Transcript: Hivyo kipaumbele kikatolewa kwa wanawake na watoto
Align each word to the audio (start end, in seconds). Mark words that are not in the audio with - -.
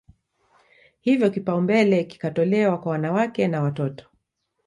Hivyo 1.01 1.29
kipaumbele 1.29 2.03
kikatolewa 2.03 2.77
kwa 2.77 2.91
wanawake 2.91 3.47
na 3.47 3.61
watoto 3.61 4.09